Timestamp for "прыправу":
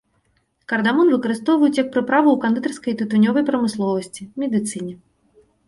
1.97-2.29